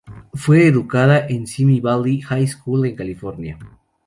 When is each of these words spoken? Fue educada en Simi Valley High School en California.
Fue 0.33 0.65
educada 0.65 1.27
en 1.27 1.45
Simi 1.45 1.79
Valley 1.79 2.21
High 2.23 2.47
School 2.47 2.87
en 2.87 2.95
California. 2.95 3.59